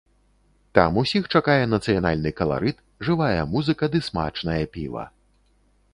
Там 0.77 0.95
усіх 1.01 1.27
чакае 1.39 1.57
нацыянальны 1.73 2.31
каларыт, 2.39 2.77
жывая 3.11 3.41
музыка 3.55 3.93
ды 3.97 4.03
смачнае 4.11 4.61
піва. 4.79 5.05